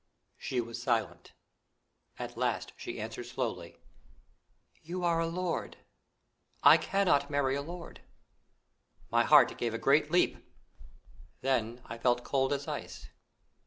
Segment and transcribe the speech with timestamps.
[0.39, 1.33] She was silent;
[2.17, 3.77] at last she answered slowly:
[4.81, 5.77] "You are a lord!
[6.63, 8.01] I cannot marry a lord."
[9.11, 10.37] My heart gave a great leap,
[11.41, 13.09] then I felt cold as ice.